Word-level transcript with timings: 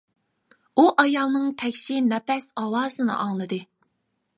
ئۇ 0.77 0.85
ئايالىنىڭ 1.03 1.45
تەكشى 1.65 2.01
نەپەس 2.09 2.51
ئاۋازىنى 2.65 3.23
ئاڭلىدى. 3.23 3.67